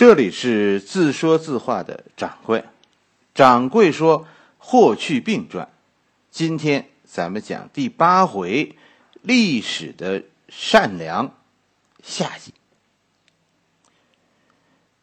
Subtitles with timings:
[0.00, 2.64] 这里是自说自话的掌柜，
[3.34, 4.22] 掌柜说
[4.56, 5.66] 《霍去病传》，
[6.30, 8.76] 今天咱们讲第八回
[9.20, 11.36] 历史的善良
[12.02, 12.54] 下集。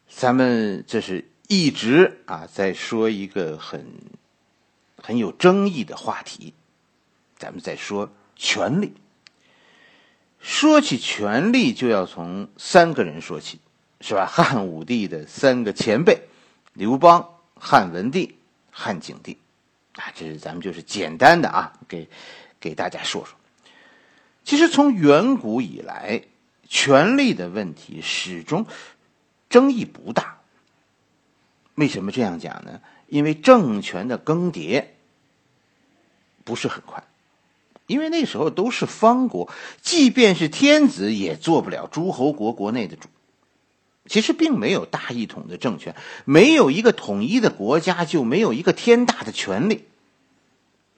[0.08, 3.86] 咱们这是一直啊在说一个很
[5.00, 6.54] 很有争议的话题，
[7.36, 8.94] 咱们在说权力。
[10.40, 13.60] 说起权力，就要从三个人说起。
[14.00, 14.26] 是吧？
[14.30, 16.20] 汉武帝的三个前辈，
[16.72, 18.36] 刘邦、汉文帝、
[18.70, 19.38] 汉景帝，
[19.94, 22.08] 啊，这是咱们就是简单的啊，给
[22.60, 23.36] 给大家说说。
[24.44, 26.22] 其实从远古以来，
[26.68, 28.66] 权力的问题始终
[29.50, 30.38] 争议不大。
[31.74, 32.80] 为什么这样讲呢？
[33.08, 34.84] 因为政权的更迭
[36.44, 37.02] 不是很快，
[37.86, 39.50] 因为那时候都是方国，
[39.82, 43.08] 即便是天子也做不了诸侯国国内的主。
[44.08, 45.94] 其实并没有大一统的政权，
[46.24, 49.84] 没有一个统一的国家，就没有一个天大的权力。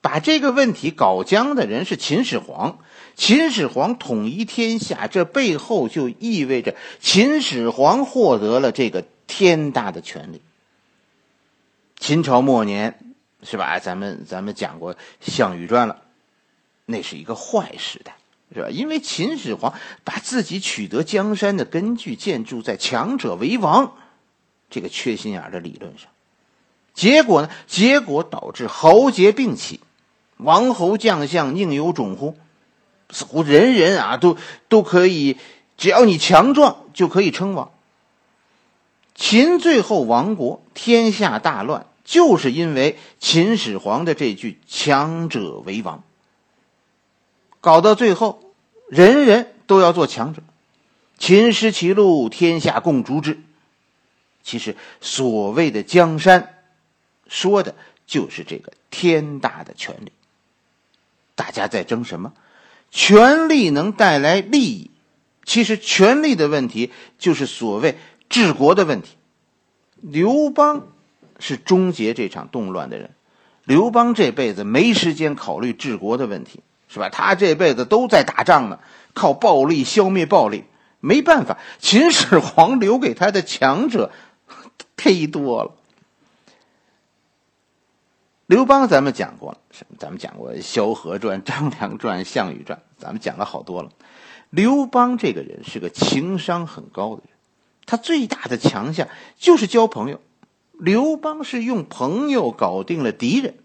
[0.01, 2.79] 把这个问题搞僵的人是秦始皇，
[3.15, 10.41] 秦始皇统一天下，这背后就意味着秦始皇获得了这个天大的权力。
[11.99, 12.97] 秦朝末年，
[13.43, 13.77] 是吧？
[13.77, 16.01] 咱们咱们讲过《项羽传》了，
[16.87, 18.15] 那是一个坏时代。
[18.53, 18.69] 是吧？
[18.69, 23.93] 因为秦始皇把自己取得江山的根据建筑在“强者为王”
[24.69, 26.09] 这个缺心眼的理论上，
[26.93, 27.49] 结果呢？
[27.67, 29.79] 结果导致豪杰并起，
[30.37, 32.35] 王侯将相宁有种乎？
[33.09, 34.37] 似乎人人啊都
[34.69, 35.37] 都可以，
[35.77, 37.71] 只要你强壮就可以称王。
[39.15, 46.03] 秦最后亡国，天下大乱，就是因为秦始皇的这句“强者为王”。
[47.61, 48.53] 搞到最后，
[48.89, 50.41] 人人都要做强者，
[51.17, 53.39] 秦失其路，天下共逐之。
[54.43, 56.55] 其实所谓的江山，
[57.27, 57.75] 说的
[58.07, 60.11] 就是这个天大的权力。
[61.35, 62.33] 大家在争什么？
[62.89, 64.89] 权力能带来利益。
[65.45, 67.97] 其实权力的问题就是所谓
[68.29, 69.15] 治国的问题。
[70.01, 70.87] 刘邦
[71.39, 73.11] 是终结这场动乱的人。
[73.63, 76.61] 刘邦这辈子没时间考虑治国的问题。
[76.93, 77.07] 是吧？
[77.07, 78.79] 他这辈子都在打仗呢，
[79.13, 80.65] 靠暴力消灭暴力，
[80.99, 81.57] 没办法。
[81.79, 84.11] 秦始皇留给他的强者
[84.97, 85.71] 忒多了。
[88.45, 89.57] 刘邦咱们讲过了，
[89.97, 93.89] 咱们讲过《萧何传》《张良传》《项羽传》，咱们讲了好多了。
[94.49, 97.29] 刘邦这个人是个情商很高的人，
[97.85, 100.19] 他最大的强项就是交朋友。
[100.73, 103.55] 刘邦是用朋友搞定了敌人。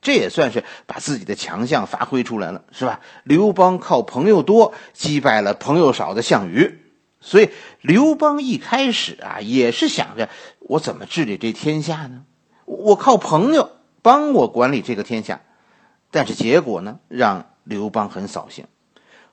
[0.00, 3.00] 这也算是把自己的强项发挥出来了，是吧？
[3.24, 6.78] 刘邦靠朋友多击败了朋友少的项羽，
[7.20, 7.50] 所以
[7.80, 10.28] 刘邦一开始啊也是想着
[10.60, 12.22] 我怎么治理这天下呢？
[12.64, 13.70] 我靠朋友
[14.02, 15.40] 帮我管理这个天下，
[16.10, 18.66] 但是结果呢让刘邦很扫兴。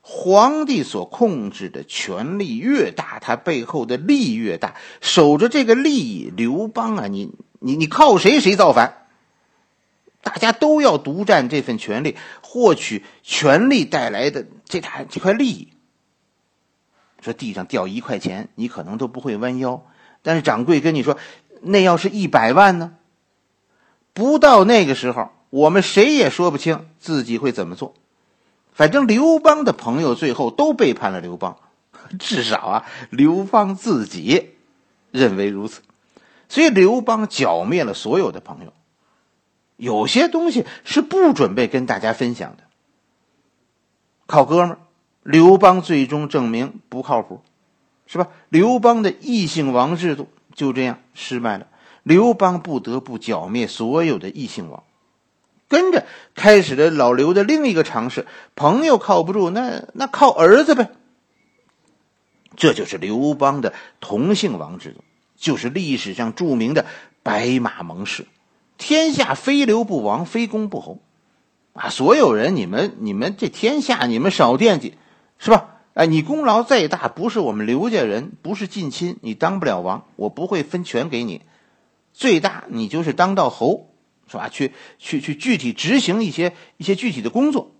[0.01, 9.04] 皇帝所控制的权力越大，他背后的利越大，守着这个利益，刘邦啊，你你你靠谁谁造反。
[10.35, 15.69] 大家都要独占这份权利，获取权利带来的这大这块利益。
[17.21, 19.81] 说地上掉一块钱，你可能都不会弯腰，
[20.21, 21.17] 但是掌柜跟你说，
[21.61, 22.95] 那要是一百万呢？
[24.11, 27.93] 不到那个时候，我们谁也说不清自己会怎么做。
[28.73, 31.57] 反正刘邦的朋友最后都背叛了刘邦，
[32.19, 34.49] 至少啊，刘邦自己
[35.11, 35.81] 认为如此。
[36.49, 38.73] 所以刘邦剿灭了所有的朋友。
[39.77, 42.63] 有些东西是不准备跟大家分享的。
[44.25, 44.79] 靠哥们儿，
[45.23, 47.41] 刘邦最终证明不靠谱，
[48.07, 48.29] 是吧？
[48.49, 51.67] 刘邦的异姓王制度就这样失败了。
[52.03, 54.83] 刘邦不得不剿灭所有的异姓王，
[55.67, 56.05] 跟着
[56.35, 60.91] 开始了老刘的另一个尝试：朋友靠不住，那那靠儿子呗。
[62.55, 65.03] 这就是刘邦的同姓王制度，
[65.35, 66.85] 就是历史上著名的
[67.21, 68.25] 白马盟誓。
[68.77, 70.99] 天下非刘不王，非公不侯，
[71.73, 71.89] 啊！
[71.89, 74.95] 所有人，你们你们这天下，你们少惦记，
[75.37, 75.77] 是吧？
[75.93, 81.41] 哎，你功劳再大，不是我们刘家人，不是近亲，你当不了王，我不会分权给你。
[82.11, 83.89] 最大你就是当到侯，
[84.29, 84.49] 是吧？
[84.49, 87.71] 去去去，具体执行一些一些具体的工作。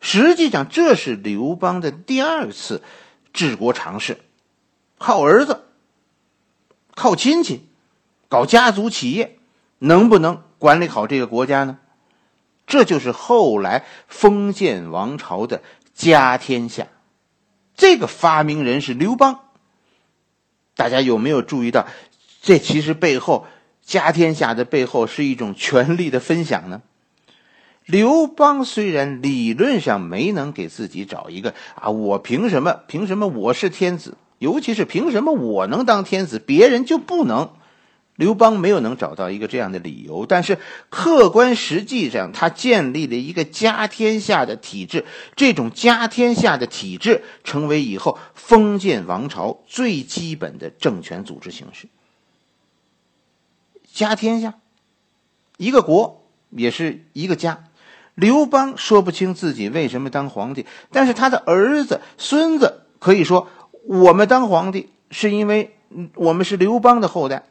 [0.00, 2.82] 实际上，这是刘邦的第二次
[3.32, 4.18] 治国尝试，
[4.98, 5.64] 靠儿子，
[6.94, 7.62] 靠亲戚，
[8.28, 9.33] 搞家族企业。
[9.84, 11.78] 能不能管理好这个国家呢？
[12.66, 15.62] 这就是后来封建王朝的
[15.94, 16.86] 家天下。
[17.76, 19.40] 这个发明人是刘邦。
[20.74, 21.86] 大家有没有注意到，
[22.40, 23.46] 这其实背后
[23.82, 26.80] 家天下的背后是一种权力的分享呢？
[27.84, 32.80] 刘邦虽然理论上没能给自己找一个啊，我凭什么？
[32.86, 34.16] 凭什么我是天子？
[34.38, 37.50] 尤其是凭什么我能当天子，别人就不能？
[38.16, 40.58] 刘邦没有能找到一个这样的理由，但是
[40.88, 45.04] 客观实际上，他建立了一个家天下的体制。
[45.34, 51.88] 这种家天下的体制，成为以后封建王朝最基本的政权组织形式。
[53.92, 54.54] 家天下，
[55.56, 57.64] 一个国也是一个家。
[58.14, 63.48] 刘邦说不清自己为什么当皇帝，但是他的儿子、孙子可以说，
[63.88, 65.74] 我们当皇帝是因为
[66.14, 67.46] 我们是刘邦的后代。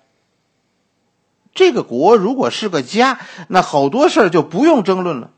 [1.53, 5.31] 这个国如果是个家，那好多事儿就不用争论了。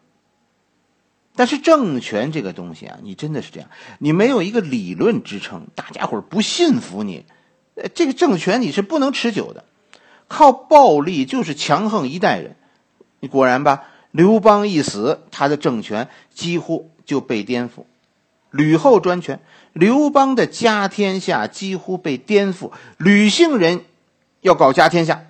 [1.35, 3.69] 但是政权这个东西啊，你真的是这样，
[3.99, 7.25] 你没有一个理论支撑，大家伙不信服你，
[7.93, 9.65] 这个政权你是不能持久的。
[10.29, 12.55] 靠暴力就是强横一代人，
[13.19, 13.83] 你果然吧？
[14.11, 17.83] 刘邦一死，他的政权几乎就被颠覆。
[18.49, 19.41] 吕后专权，
[19.73, 22.71] 刘邦的家天下几乎被颠覆。
[22.97, 23.83] 吕姓人
[24.39, 25.25] 要搞家天下。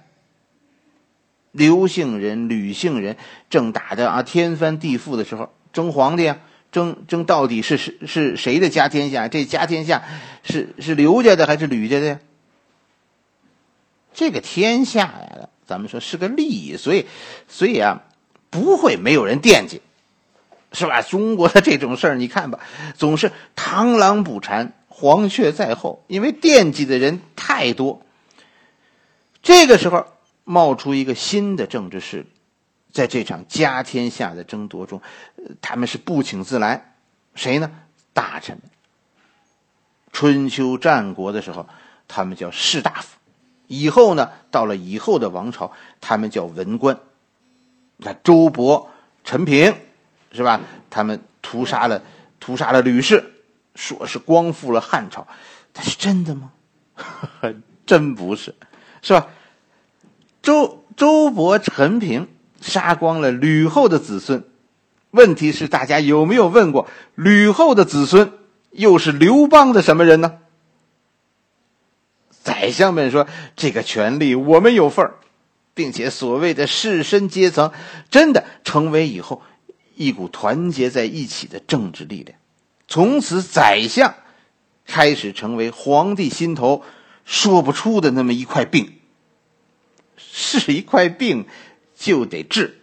[1.55, 3.15] 刘姓人、吕姓人
[3.49, 6.37] 正打的啊天翻地覆的时候，争皇帝啊，
[6.69, 9.29] 争争到底是是是谁的家天下？
[9.29, 10.03] 这家天下
[10.43, 12.19] 是是刘家的还是吕家的呀？
[14.13, 17.05] 这个天下呀，咱们说是个利益，所以
[17.47, 18.03] 所以啊，
[18.49, 19.81] 不会没有人惦记，
[20.73, 21.01] 是吧？
[21.01, 22.59] 中国的这种事儿，你看吧，
[22.97, 28.01] 总是螳螂捕蝉，黄雀在后，因为惦记的人太多。
[29.41, 30.05] 这个时候。
[30.45, 32.27] 冒出一个新的政治势力，
[32.93, 35.01] 在这场家天下的争夺中，
[35.59, 36.95] 他们是不请自来，
[37.33, 37.69] 谁呢？
[38.13, 38.57] 大臣。
[40.13, 41.67] 春秋战国的时候，
[42.07, 43.17] 他们叫士大夫；
[43.67, 46.97] 以后呢，到了以后的王朝，他们叫文官。
[47.97, 48.87] 你看周勃、
[49.25, 49.75] 陈平，
[50.31, 50.61] 是吧？
[50.89, 52.01] 他们屠杀了
[52.39, 53.33] 屠杀了吕氏，
[53.75, 55.27] 说是光复了汉朝，
[55.73, 56.51] 但是真的吗？
[57.85, 58.55] 真不是，
[59.01, 59.27] 是吧？
[60.45, 62.27] 周周勃、陈平
[62.61, 64.43] 杀光了吕后的子孙，
[65.09, 68.31] 问题是大家有没有问过，吕后的子孙
[68.69, 70.37] 又是刘邦的什么人呢？
[72.43, 73.25] 宰相们说
[73.55, 75.15] 这个权力我们有份儿，
[75.73, 77.71] 并且所谓的士绅阶层
[78.11, 79.41] 真的成为以后
[79.95, 82.37] 一股团结在一起的政治力量，
[82.87, 84.13] 从此宰相
[84.85, 86.83] 开始成为皇帝心头
[87.25, 88.94] 说不出的那么一块病。
[90.37, 91.45] 是一块病，
[91.95, 92.81] 就得治。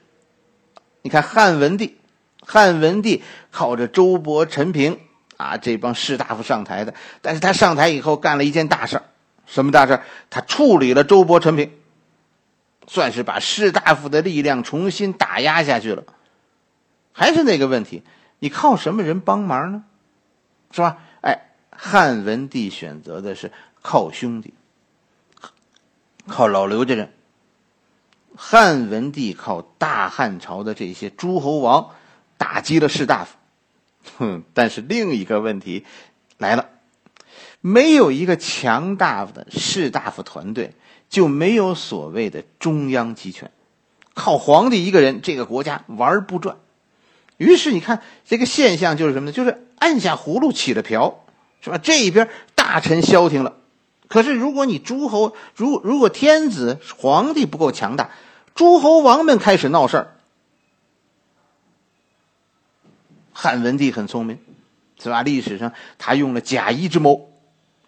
[1.02, 1.98] 你看汉文帝，
[2.40, 4.98] 汉文帝靠着周勃、陈平
[5.36, 9.02] 啊这帮士大夫上台的，但是他上台以后干了一件大事
[9.44, 10.00] 什么大事
[10.30, 11.70] 他处理了周勃、陈平，
[12.86, 16.04] 算是把士大夫的力量重新打压下去了。
[17.12, 18.02] 还是那个问题，
[18.38, 19.84] 你靠什么人帮忙呢？
[20.70, 20.96] 是吧？
[21.20, 23.52] 哎，汉文帝选择的是
[23.82, 24.54] 靠兄弟，
[26.26, 27.12] 靠老刘家人。
[28.36, 31.90] 汉文帝靠大汉朝的这些诸侯王
[32.36, 33.36] 打击了士大夫，
[34.18, 34.42] 哼！
[34.54, 35.84] 但是另一个问题
[36.38, 36.68] 来了，
[37.60, 40.74] 没有一个强大的士大夫团队，
[41.08, 43.50] 就没有所谓的中央集权。
[44.14, 46.56] 靠皇帝一个人，这个国家玩不转。
[47.36, 49.32] 于是你看这个现象就是什么呢？
[49.32, 51.24] 就是按下葫芦起了瓢，
[51.60, 51.78] 是吧？
[51.78, 53.56] 这一边大臣消停了。
[54.12, 58.10] 可是，如果你诸侯，如如果天子皇帝不够强大，
[58.54, 60.12] 诸侯王们开始闹事儿。
[63.32, 64.38] 汉文帝很聪明，
[65.02, 65.22] 是吧？
[65.22, 67.30] 历史上他用了假意之谋，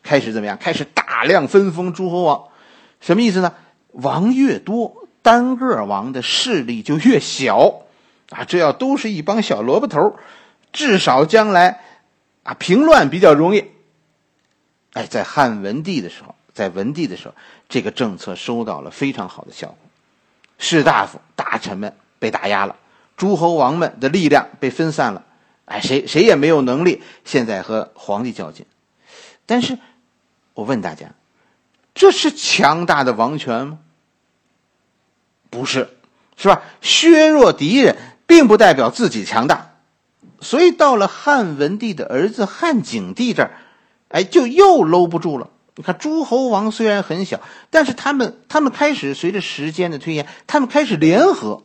[0.02, 0.56] 开始怎么样？
[0.56, 2.44] 开始大量分封诸侯王，
[3.02, 3.52] 什么意思呢？
[3.92, 7.82] 王越多，单个王的势力就越小
[8.30, 8.44] 啊！
[8.44, 10.16] 这要都是一帮小萝卜头，
[10.72, 11.82] 至少将来
[12.44, 13.73] 啊平乱比较容易。
[14.94, 17.34] 哎，在汉文帝的时候，在文帝的时候，
[17.68, 19.76] 这个政策收到了非常好的效果，
[20.56, 22.76] 士大夫、大臣们被打压了，
[23.16, 25.24] 诸侯王们的力量被分散了，
[25.64, 28.64] 哎，谁谁也没有能力现在和皇帝较劲。
[29.46, 29.76] 但是，
[30.54, 31.08] 我问大家，
[31.92, 33.80] 这是强大的王权吗？
[35.50, 35.90] 不是，
[36.36, 36.62] 是吧？
[36.80, 37.96] 削弱敌人，
[38.28, 39.72] 并不代表自己强大。
[40.40, 43.50] 所以，到了汉文帝的儿子汉景帝这儿。
[44.14, 45.50] 哎，就又搂不住了。
[45.74, 47.40] 你看，诸侯王虽然很小，
[47.70, 51.64] 但是他们他们开始随着时间的推延，他们开始联合。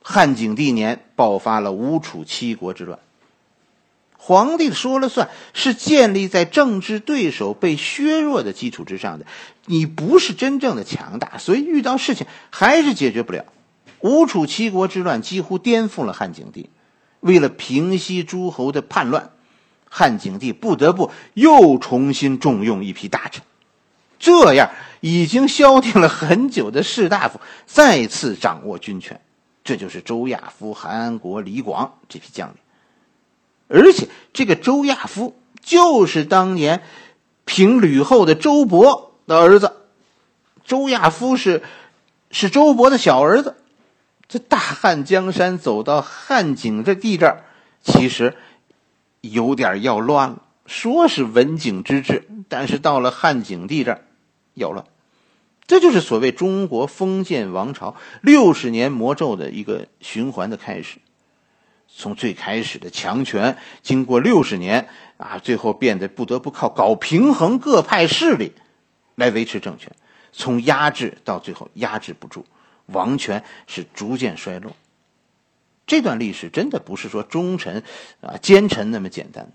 [0.00, 3.00] 汉景帝年爆发了吴楚七国之乱。
[4.16, 9.26] 皇帝说了算，是建立在政治对手被削弱的基础之上的。
[9.66, 13.44] 你不是真正的强大，所以遇到事情还是解决不了。
[13.98, 16.70] 吴楚七国之乱几乎颠覆了汉景帝，
[17.18, 19.30] 为了平息诸侯的叛乱，
[19.90, 23.42] 汉景帝不得不又重新重用一批大臣。
[24.18, 24.70] 这样，
[25.00, 29.20] 已经消停了很久的士大夫再次掌握军权，
[29.64, 32.56] 这就是周亚夫、韩安国、李广这批将领。
[33.68, 36.82] 而且，这个周亚夫就是当年
[37.44, 39.72] 平吕后的周勃的儿子。
[40.64, 41.62] 周亚夫是
[42.30, 43.56] 是周勃的小儿子。
[44.28, 47.44] 这大汉江山走到汉景这地这儿，
[47.82, 48.36] 其实
[49.20, 50.42] 有点要乱了。
[50.66, 54.04] 说是文景之治，但是到了汉景帝这儿。
[54.54, 54.86] 有了，
[55.66, 60.98] 这就是所谓中国封建王朝六十年魔咒的一个循环的开始。
[61.92, 68.52] 从最开始的强权，经过六十年啊，最后变得不得不靠搞平衡各派势力
[69.16, 69.90] 来维持政权。
[70.32, 72.46] 从压制到最后压制不住，
[72.86, 74.72] 王权是逐渐衰落。
[75.90, 77.82] 这段历史真的不是说忠臣
[78.20, 79.50] 啊奸臣那么简单。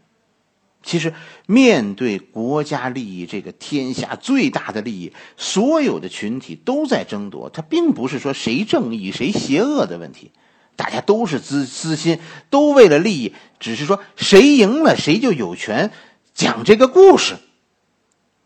[0.84, 1.14] 其实，
[1.48, 7.50] 面对国家利益这个天下最大的利益，所有的群体都在争夺。
[7.50, 10.32] 它并不是说谁正义谁邪恶的问题，
[10.76, 13.34] 大家都是私私心，都为了利益。
[13.58, 15.94] 只是说谁赢了，谁就有权
[16.34, 17.38] 讲这个故事，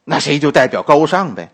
[0.06, 1.52] 那谁就代表高尚呗。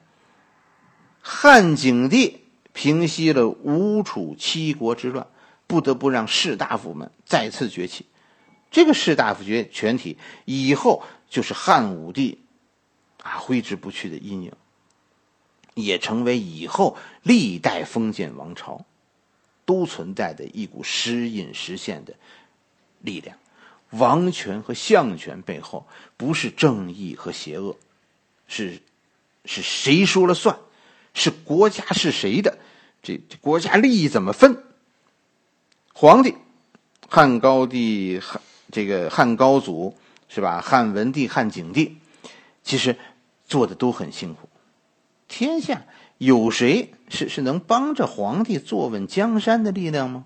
[1.22, 2.42] 汉景帝
[2.74, 5.28] 平息了吴楚七国之乱，
[5.68, 8.06] 不得不让士大夫们再次崛起。
[8.72, 12.40] 这个士大夫决全体以后就是汉武帝
[13.24, 14.52] 啊挥之不去的阴影，
[15.74, 18.86] 也成为以后历代封建王朝
[19.66, 22.16] 都存在的一股时隐时现的
[23.00, 23.38] 力量。
[23.92, 27.78] 王权和相权背后不是正义和邪恶，
[28.48, 28.82] 是
[29.46, 30.58] 是谁说了算？
[31.14, 32.58] 是国家是谁的？
[33.02, 34.64] 这国家利益怎么分？
[35.98, 36.36] 皇帝，
[37.08, 38.42] 汉高帝汉。
[38.70, 39.96] 这个汉高祖
[40.28, 40.60] 是吧？
[40.60, 41.96] 汉文帝、汉景帝，
[42.64, 42.98] 其实
[43.48, 44.50] 做的都很辛苦。
[45.30, 45.86] 天下
[46.18, 50.26] 有谁是是能帮着皇帝坐稳江山的力量吗？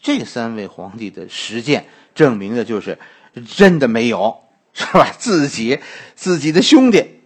[0.00, 2.98] 这三位皇帝的实践证明的就是
[3.46, 4.40] 真的没有，
[4.72, 5.14] 是吧？
[5.18, 5.80] 自己
[6.14, 7.20] 自己的兄弟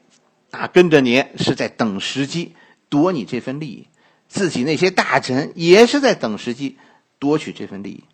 [0.51, 2.57] 啊，跟着你是在等时机
[2.89, 3.87] 夺你这份利益；
[4.27, 6.77] 自己那些大臣也是在等时机
[7.19, 8.05] 夺取这份利益。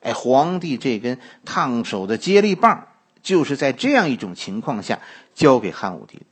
[0.00, 2.86] 哎，皇帝这根烫手的接力棒，
[3.22, 5.00] 就是在这样一种情况下
[5.34, 6.24] 交给汉武帝的。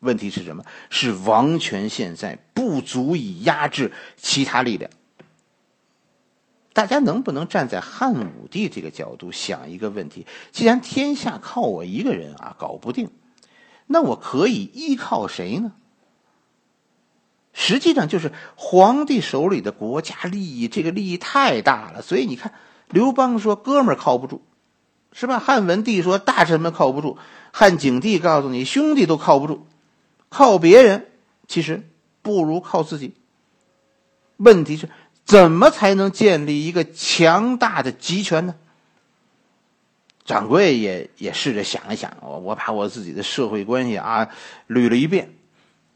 [0.00, 0.64] 问题是什么？
[0.90, 4.90] 是王权现在不足以压制其他力量。
[6.74, 10.26] 大家能不能站在汉武帝这个角度想一个问题？
[10.52, 13.10] 既然天下靠我一个人啊搞不定，
[13.86, 15.72] 那我可以依靠谁呢？
[17.54, 22.52] 实际上就是皇帝手里的国家利益，这个利益太大了，所以你看。
[22.90, 24.42] 刘邦说：“哥们儿靠不住，
[25.10, 27.16] 是吧？”汉文帝说：“大臣们靠不住。”
[27.50, 29.66] 汉景帝告诉你：“兄弟都靠不住，
[30.28, 31.08] 靠别人
[31.48, 31.88] 其实
[32.22, 33.14] 不如靠自己。”
[34.36, 34.90] 问题是，
[35.24, 38.54] 怎么才能建立一个强大的集权呢？
[40.24, 44.28] 掌柜也也试着想一想，我我把我自己的社会关系啊
[44.68, 45.34] 捋了一遍，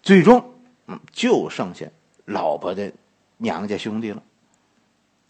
[0.02, 0.54] 最终
[0.88, 1.86] 嗯就剩下
[2.24, 2.92] 老婆的
[3.36, 4.24] 娘家兄弟了。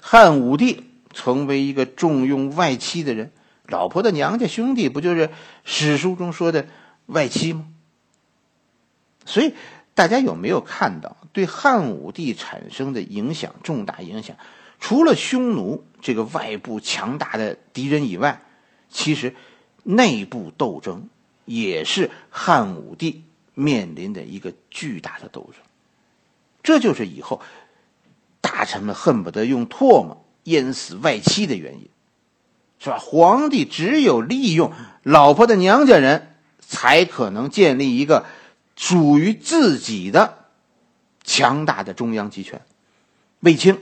[0.00, 0.84] 汉武帝。
[1.14, 3.32] 成为一个重用外戚的人，
[3.64, 5.30] 老婆的娘家兄弟不就是
[5.64, 6.68] 史书中说的
[7.06, 7.66] 外戚吗？
[9.24, 9.54] 所以
[9.94, 14.36] 大家有没有看到对汉武帝产生的影响重大影响？
[14.78, 18.42] 除了匈奴这个外部强大的敌人以外，
[18.90, 19.34] 其实
[19.82, 21.08] 内部斗争
[21.46, 23.24] 也是汉武帝
[23.58, 25.62] 面临的一个巨大的斗争。
[26.62, 27.42] 这就是以后
[28.40, 30.24] 大臣们恨不得用唾沫。
[30.44, 31.90] 淹死外戚的原因，
[32.78, 32.96] 是吧？
[32.98, 34.72] 皇帝只有利用
[35.02, 38.24] 老婆的娘家人，才可能建立一个
[38.74, 40.46] 属于自己的
[41.22, 42.62] 强大的中央集权。
[43.40, 43.78] 卫青，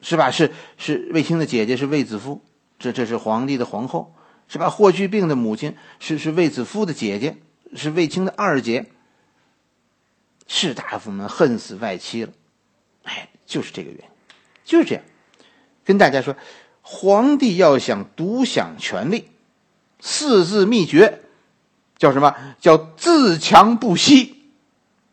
[0.00, 0.30] 是吧？
[0.30, 2.40] 是是卫青的姐姐是卫子夫，
[2.78, 4.14] 这这是皇帝的皇后，
[4.46, 4.70] 是吧？
[4.70, 7.38] 霍去病的母亲是是卫子夫的姐姐，
[7.74, 8.86] 是卫青的二姐。
[10.46, 12.32] 士大夫们恨死外戚了，
[13.04, 14.06] 哎，就是这个原因，
[14.64, 15.04] 就是这样。
[15.84, 16.36] 跟大家说，
[16.82, 19.28] 皇帝要想独享权力，
[20.00, 21.20] 四字秘诀
[21.98, 22.34] 叫什么？
[22.60, 24.42] 叫自强不息。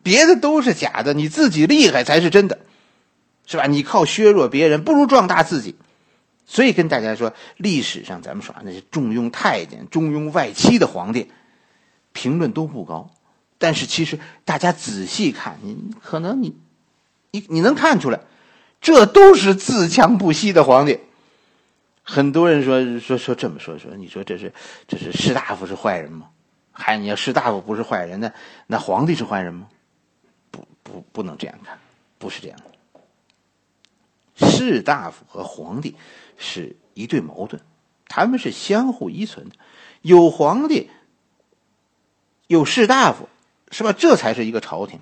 [0.02, 2.58] 别的都是假的，你自己厉害才是真的，
[3.46, 3.68] 是吧？
[3.68, 5.76] 你靠削弱别人，不如壮大自己。
[6.48, 11.30] 所以跟大家说，历史上咱们说那些重用太监、重用外戚的皇帝，
[12.18, 13.12] 评论都不高。
[13.60, 16.58] 但是其实大家仔细看，你可能你
[17.30, 18.20] 你你能看出来，
[18.82, 21.00] 这都是自强不息的皇帝。
[22.02, 24.52] 很多人说说说这么说说，你说这是
[24.88, 26.30] 这是士大夫是坏人吗？
[26.72, 28.34] 还你要士大夫不是坏人，那
[28.66, 29.68] 那皇帝是坏人吗？
[30.50, 31.78] 不不不能这样看，
[32.18, 32.64] 不是这样的。
[34.50, 35.96] 士大夫和皇帝
[36.38, 37.62] 是一对矛盾，
[38.08, 39.56] 他们是相互依存的。
[40.04, 40.90] 有皇帝，
[42.48, 43.30] 有士大夫，
[43.72, 43.94] 是吧？
[43.94, 45.00] 这才是一个朝廷。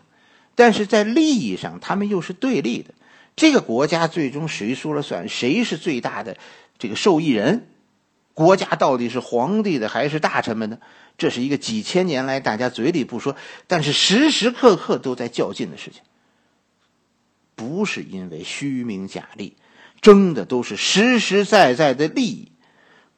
[0.55, 2.93] 但是在利益上，他们又是对立的。
[3.35, 5.27] 这个国家最终谁说了算？
[5.27, 6.37] 谁是最大的
[6.79, 7.67] 这个受益人？
[8.33, 10.79] 国家到底是皇帝的还是大臣们的？
[11.17, 13.35] 这是一个几千年来大家嘴里不说，
[13.67, 16.01] 但是时时刻刻都在较劲的事情。
[17.55, 19.55] 不是因为虚名假利，
[20.01, 22.51] 争的都是实实在在的利益。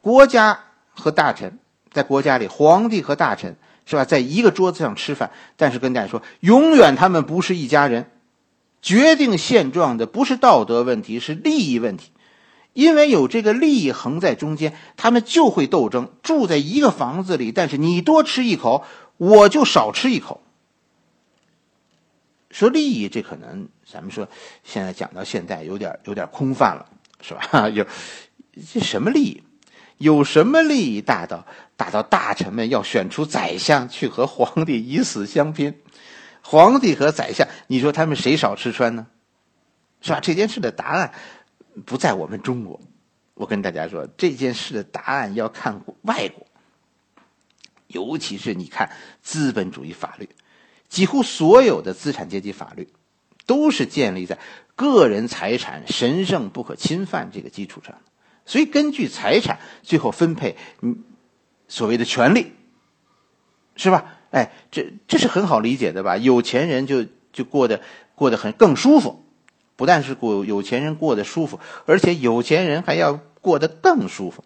[0.01, 0.59] 国家
[0.91, 1.57] 和大臣
[1.91, 3.55] 在国家里，皇帝和大臣
[3.87, 8.11] 是吧，在一个桌子上吃饭，但是跟大家说，永远他们不是一家人。
[8.79, 12.11] 决定现状的不是道德问题，是利益问题。
[12.73, 16.11] 因为有这个利益横在中间，他们就会斗争。
[16.21, 18.83] 住在一个房子里，但是你多吃一口，
[19.17, 20.41] 我就少吃一口。
[22.51, 24.27] 说利益，这可能咱们说
[24.63, 26.85] 现在讲到现在有点有点空泛了，
[27.21, 27.67] 是吧？
[27.73, 27.85] 有
[28.73, 29.43] 这什么利益？
[29.97, 35.75] 有什么利益大到大到大臣们要选出宰相去和皇帝以死相拼？
[36.41, 39.07] 皇帝和宰相，你说他们谁少吃穿呢？
[40.01, 40.19] 是吧？
[40.19, 41.11] 这件事的答案
[41.85, 42.79] 不在我们中国。
[43.33, 46.47] 我跟大家说，这件事的答案要看外国，
[47.87, 48.89] 尤其是你看
[49.21, 50.29] 资本主义法律。
[50.87, 52.87] 几乎所有的资产阶级法律，
[53.45, 54.39] 都是建立在
[54.75, 57.93] 个人财产神圣不可侵犯这个基础上。
[58.47, 61.03] 所以，根据财产最后分配，嗯，
[61.67, 62.53] 所谓的权利，
[63.75, 64.15] 是吧？
[64.31, 66.17] 哎，这这是很好理解的吧？
[66.17, 67.81] 有钱人就就过得
[68.15, 69.23] 过得很更舒服，
[69.75, 74.43] 不但是过有钱人过得舒服，而且有钱人还要过得更舒服。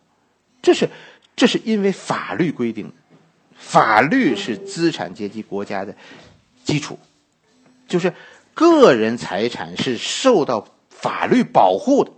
[0.62, 0.90] 这是
[1.36, 2.94] 这是因为法律规定的，
[3.56, 5.96] 法律是资产阶级国家的。
[6.64, 7.00] 基础
[7.88, 8.14] 就是
[8.54, 12.12] 个人财产是受到法律保护的，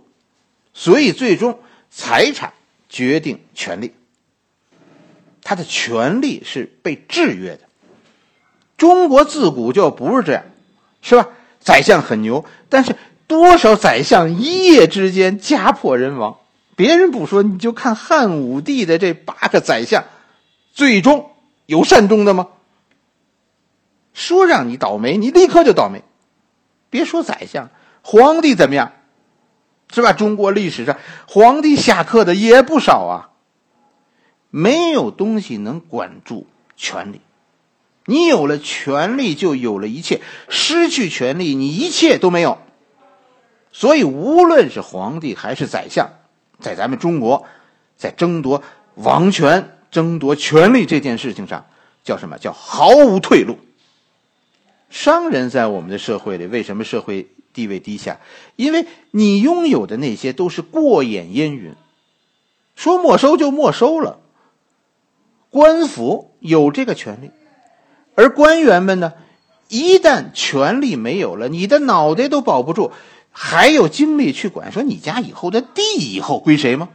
[0.74, 1.58] 所以最终
[1.96, 2.52] 财产
[2.88, 3.94] 决定权利，
[5.42, 7.60] 他的权利是被制约的。
[8.76, 10.44] 中国自古就不是这样，
[11.02, 11.28] 是吧？
[11.60, 12.96] 宰相很牛，但是
[13.28, 16.38] 多少宰相一夜之间家破人亡？
[16.74, 20.04] 别人不说，你就看汉武帝的这八个宰相，
[20.72, 21.30] 最终
[21.66, 22.48] 有善终的吗？
[24.12, 26.02] 说让你倒霉，你立刻就倒霉。
[26.90, 27.70] 别说宰相，
[28.02, 28.92] 皇帝怎么样？
[29.92, 30.12] 是吧？
[30.12, 33.30] 中国历史上皇帝下课的也不少啊。
[34.50, 37.20] 没有东西能管住权力，
[38.06, 42.58] 你有了权力，就有了一切；失去权力，你一切都没有。
[43.72, 46.08] 所以，无论是皇帝还是宰相，
[46.60, 47.44] 在咱们中国，
[47.96, 48.62] 在争夺
[48.94, 51.66] 王权、争夺权力这件事情上，
[52.04, 53.58] 叫什么叫毫无退路？
[54.88, 58.20] 商人在我们的社会里，为什么社会地位低下？
[58.56, 61.74] 因为你拥有的那些都是过眼烟云，
[62.74, 64.18] 说没收就没收了。
[65.48, 67.30] 官府有这个权利，
[68.16, 69.14] 而官员们呢，
[69.68, 72.90] 一旦权力没有了，你的脑袋都保不住，
[73.30, 76.90] 还有精力去管说你家以后的地以后归谁吗？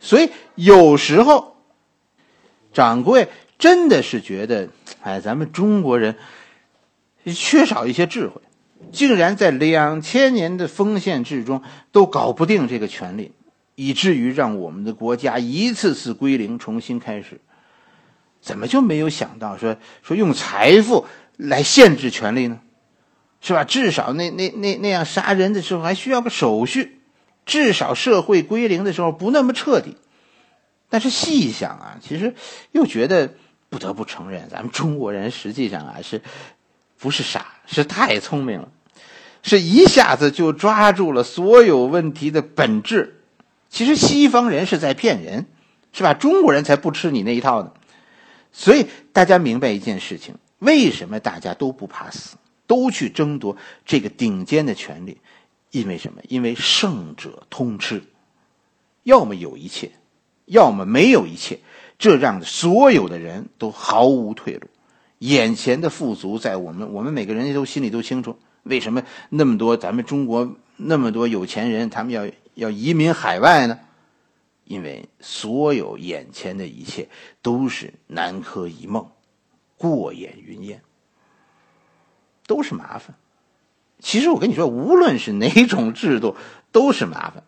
[0.00, 1.56] 所以有时候，
[2.72, 4.68] 掌柜真的是觉得，
[5.00, 6.16] 哎，咱们中国人。
[7.34, 8.40] 缺少一些智慧，
[8.90, 11.62] 竟然在两千年的封建制中
[11.92, 13.32] 都搞不定这个权利，
[13.74, 17.40] 以至于让我们的国家一次次归零，重新开始。
[18.40, 22.60] 怎么就没有想到说说用财富来限制权利呢？
[23.40, 23.64] 是吧？
[23.64, 27.00] 至少那那那那样杀人的时候还需要个手续，
[27.44, 29.96] 至少社会归零的时候不那么彻底。
[30.88, 32.34] 但是细想啊，其实
[32.72, 33.34] 又觉得
[33.68, 36.22] 不得不承认，咱们中国人实际上啊是。
[36.98, 38.68] 不是傻，是太聪明了，
[39.42, 43.22] 是一下子就抓住了所有问题的本质。
[43.70, 45.46] 其实西方人是在骗人，
[45.92, 46.14] 是吧？
[46.14, 47.72] 中国人才不吃你那一套呢。
[48.50, 55.18] 所以大家明白一件事情：为什么大家都不怕死，都去争夺这个顶尖的权利？
[55.70, 56.22] 因为什么？
[56.28, 58.02] 因为胜者通吃，
[59.02, 59.92] 要么有一切，
[60.46, 61.60] 要么没有一切。
[61.98, 64.66] 这让所有的人都毫无退路。
[65.18, 73.78] 眼前的富足，在我们我们每个人都心里都清楚，为什么那么多咱们中国那么多有钱人，他们要要移民海外呢？
[74.64, 77.08] 因为所有眼前的一切
[77.40, 79.08] 都是南柯一梦，
[79.78, 80.82] 过眼云烟，
[82.46, 83.16] 都是麻烦。
[83.98, 86.36] 其实我跟你说，无论是哪种制度，
[86.70, 87.42] 都是麻烦。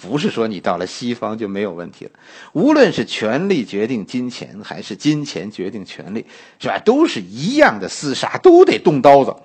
[0.00, 2.12] 不是说你到了西方就没有问题了。
[2.54, 6.24] 无论是权力决定金钱，还是金钱决定权力，
[6.58, 6.78] 是吧？
[6.78, 9.36] 都是一样的厮杀，都得动刀子，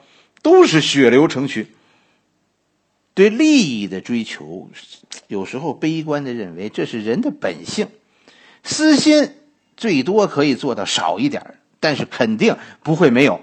[0.41, 1.67] 都是血流成渠。
[3.13, 4.69] 对利益的追求，
[5.27, 7.89] 有时候悲观的认为这是人的本性，
[8.63, 9.31] 私心
[9.75, 13.41] 最多可以做到少一点但是肯定不会没有。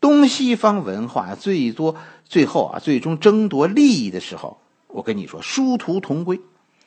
[0.00, 4.61] 东西方文化最多最后啊，最终争夺利益的时候。
[4.92, 6.40] 我跟你说，殊途同归，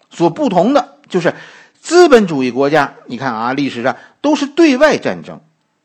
[0.09, 1.33] 所不同的就是
[1.81, 2.95] 资本主义国家。
[3.07, 5.41] 你看啊，历史上都是对外战争，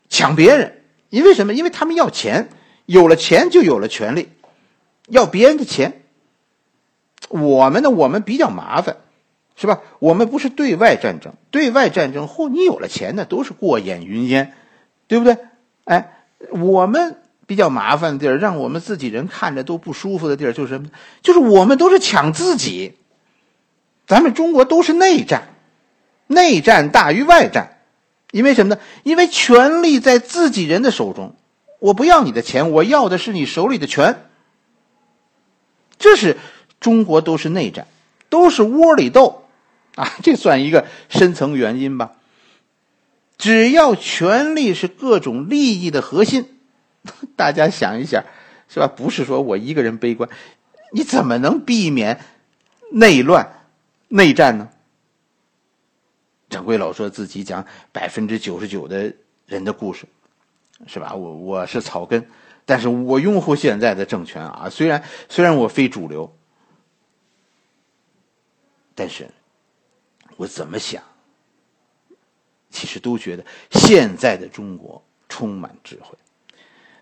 [0.09, 1.55] 抢别人，因为什么？
[1.55, 2.51] 因为他们要钱，
[2.85, 4.29] 有了钱就有了权利，
[5.09, 6.03] 要别人的钱。
[7.29, 8.99] 我们呢，我们比较麻烦，
[9.57, 9.81] 是吧？
[9.99, 14.53] 我们不是对外战争，对外战争，嚯，你有了钱呢，都是过眼云烟，
[15.09, 15.39] 对不对？
[15.85, 17.17] 哎，我们。
[17.51, 20.89] 比较麻烦的地儿，让我们自己人看着都不舒服的地儿，就是什么？
[21.21, 22.93] 就是我们都是抢自己。
[24.07, 25.49] 咱们中国都是内战，
[26.29, 27.79] 内战大于外战，
[28.31, 28.81] 因为什么呢？
[29.03, 31.35] 因为权力在自己人的手中。
[31.81, 34.23] 我不要你的钱，我要的是你手里的权。
[35.99, 36.39] 这是
[36.79, 37.89] 中国都是内战，
[38.29, 39.43] 都是窝里斗
[39.97, 40.09] 啊！
[40.23, 42.13] 这算一个深层原因吧。
[43.39, 46.60] 只要权力是各种利益的核心。
[47.37, 48.25] 大家想一想，
[48.69, 48.87] 是吧？
[48.87, 50.29] 不是说我一个人悲观，
[50.93, 52.25] 你怎么能避免
[52.93, 53.67] 内乱、
[54.09, 54.69] 内战呢？
[56.49, 59.15] 掌柜老说自己讲百分之九十九的
[59.47, 60.05] 人的故事，
[60.87, 61.15] 是吧？
[61.15, 62.29] 我我是草根，
[62.65, 64.69] 但是我拥护现在的政权啊。
[64.69, 66.37] 虽然虽然我非主流，
[68.95, 69.31] 但是
[70.37, 71.03] 我怎么想，
[72.69, 76.19] 其实都觉得现在的中国充满智慧。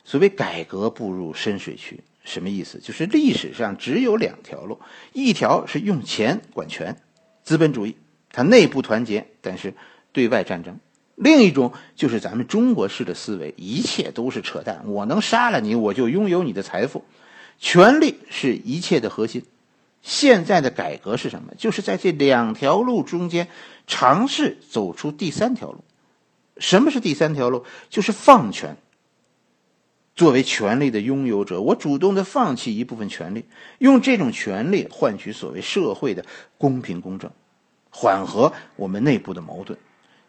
[0.09, 2.79] 所谓改革步入深水区，什么意思？
[2.79, 4.81] 就是历史上只有两条路，
[5.13, 6.97] 一条是用钱管权，
[7.43, 7.95] 资本主义，
[8.33, 9.75] 它内部团结，但是
[10.11, 10.73] 对外战争；
[11.15, 17.05] 另一种就是咱们中国式的思维，一切都是扯淡，我能杀了你，我就拥有你的财富，
[17.59, 19.45] 权力是一切的核心。
[20.01, 21.53] 现在的改革是什么？
[21.59, 23.47] 就是在这两条路中间
[23.87, 25.85] 尝试走出第三条路。
[26.57, 27.67] 什么是第三条路？
[27.91, 28.75] 就是放权。
[30.19, 33.45] 作为权力的拥有者，我主动的放弃一部分权利，
[33.79, 36.27] 用这种权利换取所谓社会的
[36.59, 37.31] 公平公正，
[37.89, 39.79] 缓和我们内部的矛盾，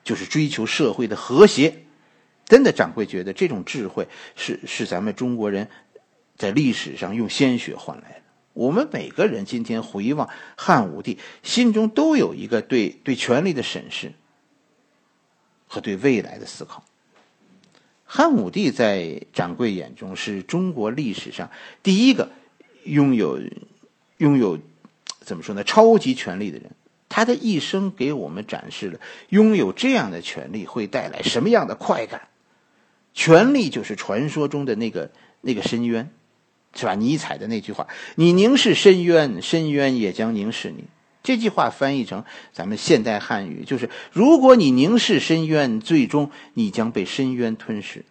[0.04, 1.86] 就是追求社会的和谐。
[2.46, 5.68] 真的，掌柜觉得这种智慧是是咱们中国人
[6.38, 8.22] 在历史上用鲜血换来的。
[8.54, 14.14] 我们每个人今天回望汉武帝，心中都有一个对对权力的审视
[15.66, 16.84] 和对未来的思考。
[18.12, 21.52] 汉武帝在掌柜眼中是中国历史上
[21.84, 22.32] 第一个
[22.84, 23.40] 拥有
[24.18, 24.58] 拥有
[25.20, 26.72] 怎么说呢超级权力的人。
[27.08, 32.28] 他的一生给我们展示了拥有这样的权利会带来什么样的快感。
[33.14, 36.10] 权力就是传说中的那个那个深渊，
[36.74, 36.96] 是吧？
[36.96, 40.86] 尼采的那句话：“你凝视深渊，深渊也将凝视你。”
[41.22, 48.06] 这句话翻译成咱们现代汉语，就是如果你凝视深渊，最终你将被深渊吞噬。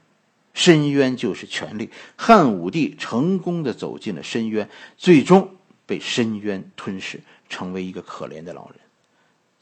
[0.55, 1.90] 深渊就是权力。
[2.16, 8.81] 汉武帝成功的走进了深渊，最终被深渊吞噬，成为一个可怜的老人。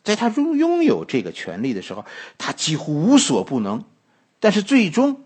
[0.03, 2.05] 在他拥拥有这个权利的时候，
[2.39, 3.85] 他几乎无所不能，
[4.41, 5.25] 但是最终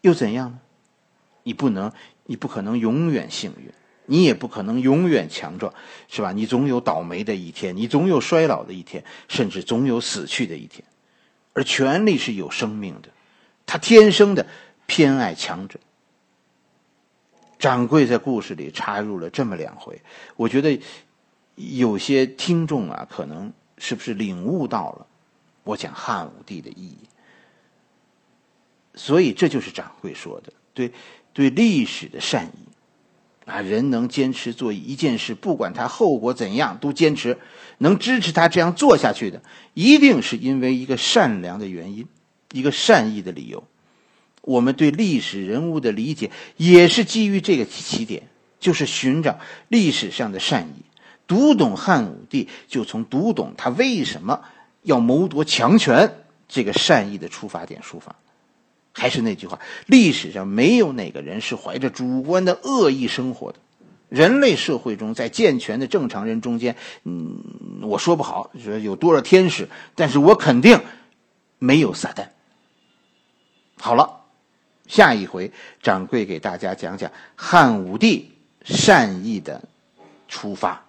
[0.00, 0.60] 又怎样呢？
[1.42, 1.92] 你不能，
[2.24, 3.70] 你不可能永远幸运。
[4.10, 5.72] 你也不可能永远强壮，
[6.08, 6.32] 是吧？
[6.32, 10.84] 你总有倒霉的一天，你总有衰老的一天，甚至总有死去的一天。
[11.52, 13.08] 而权力是有生命的，
[13.66, 14.44] 他天生的
[14.86, 15.78] 偏爱强者。
[17.56, 20.02] 掌柜在故事里插入了这么两回，
[20.34, 20.80] 我觉得
[21.54, 25.06] 有些听众啊，可能是不是领悟到了
[25.62, 26.98] 我讲汉武帝的意义？
[28.94, 30.92] 所以这就是掌柜说的，对
[31.32, 32.66] 对历史的善意。
[33.50, 37.36] 啊，人能坚持做一件事，不管他后果怎样，都坚持，
[37.78, 39.42] 能支持他这样做下去的，
[39.74, 42.06] 一定是因为一个善良的原因，
[42.52, 43.64] 一个善意的理由。
[44.42, 48.22] 我们对历史人物的理解也是基于这个起点，
[48.60, 50.84] 就是寻找历史上的善意。
[51.26, 54.40] 读懂汉武帝，就从读懂他为什么
[54.82, 56.12] 要谋夺强权
[56.48, 58.16] 这个善意的出发点出发。
[59.00, 63.58] 还是那句话，历史上没有哪个人是怀着主观的恶意生活的，
[64.10, 70.78] 人类社会中，在健全的正常人中间，嗯，我说不好，说有多少天使，但是我肯定
[71.58, 72.26] 没有撒旦。
[73.78, 74.20] 好了，
[74.86, 78.32] 下一回掌柜给大家讲讲汉武帝
[78.62, 79.62] 善意的
[80.28, 80.84] 出发。